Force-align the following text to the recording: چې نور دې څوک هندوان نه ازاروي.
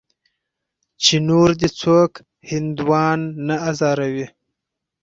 چې 1.03 1.15
نور 1.27 1.49
دې 1.59 1.69
څوک 1.81 2.11
هندوان 2.49 3.19
نه 3.47 3.55
ازاروي. 3.69 4.27